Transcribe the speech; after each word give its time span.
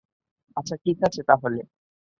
আচ্ছা, 0.57 0.75
ঠিক 0.83 0.97
আছে 1.03 1.21
তাহলে। 1.23 1.61